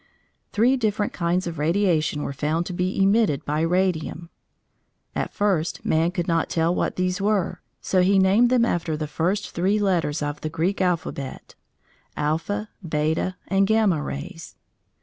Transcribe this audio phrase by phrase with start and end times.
[0.51, 4.31] Three different kinds of radiation were found to be emitted by radium.
[5.13, 9.05] At first man could not tell what these were, so he named them after the
[9.05, 11.53] first three letters of the Greek alphabet
[12.17, 14.55] Alpha, Beta, and Gamma, rays.